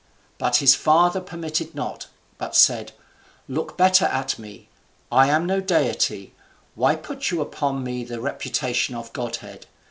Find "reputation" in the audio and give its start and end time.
8.19-8.95